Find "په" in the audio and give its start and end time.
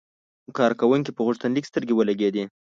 1.13-1.21